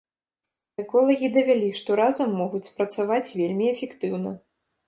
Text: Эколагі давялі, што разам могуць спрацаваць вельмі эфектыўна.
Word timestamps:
Эколагі 0.83 1.29
давялі, 1.35 1.69
што 1.81 1.99
разам 2.01 2.29
могуць 2.41 2.65
спрацаваць 2.71 3.23
вельмі 3.43 3.73
эфектыўна. 3.77 4.37